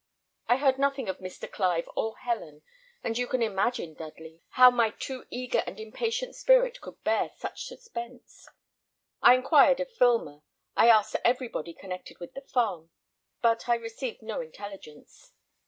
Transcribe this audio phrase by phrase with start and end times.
[0.47, 1.47] I heard nothing of Mr.
[1.47, 2.63] Clive or Helen,
[3.03, 7.65] and you can imagine, Dudley, how my too eager and impatient spirit could bear such
[7.65, 8.47] suspense.
[9.21, 10.41] I inquired of Filmer.
[10.75, 12.89] I asked everybody connected with the farm,
[13.43, 15.33] but I received no intelligence.